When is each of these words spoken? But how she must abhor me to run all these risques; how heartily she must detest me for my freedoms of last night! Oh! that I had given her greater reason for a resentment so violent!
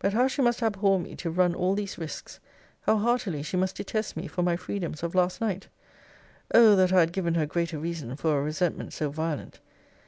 But 0.00 0.14
how 0.14 0.26
she 0.26 0.42
must 0.42 0.64
abhor 0.64 0.98
me 0.98 1.14
to 1.14 1.30
run 1.30 1.54
all 1.54 1.76
these 1.76 1.96
risques; 1.96 2.40
how 2.86 2.96
heartily 2.98 3.40
she 3.44 3.56
must 3.56 3.76
detest 3.76 4.16
me 4.16 4.26
for 4.26 4.42
my 4.42 4.56
freedoms 4.56 5.04
of 5.04 5.14
last 5.14 5.40
night! 5.40 5.68
Oh! 6.52 6.74
that 6.74 6.92
I 6.92 6.98
had 6.98 7.12
given 7.12 7.34
her 7.34 7.46
greater 7.46 7.78
reason 7.78 8.16
for 8.16 8.36
a 8.36 8.42
resentment 8.42 8.92
so 8.94 9.10
violent! 9.10 9.60